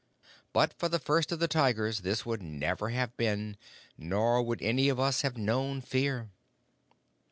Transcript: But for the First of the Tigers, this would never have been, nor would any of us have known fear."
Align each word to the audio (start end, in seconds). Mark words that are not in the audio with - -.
But 0.51 0.73
for 0.79 0.89
the 0.89 0.97
First 0.97 1.31
of 1.31 1.37
the 1.37 1.47
Tigers, 1.47 1.99
this 1.99 2.25
would 2.25 2.41
never 2.41 2.89
have 2.89 3.15
been, 3.17 3.55
nor 3.99 4.41
would 4.41 4.59
any 4.63 4.89
of 4.89 4.99
us 4.99 5.21
have 5.21 5.37
known 5.37 5.79
fear." 5.79 6.31